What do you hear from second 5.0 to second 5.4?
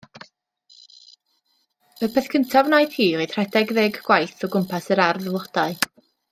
ardd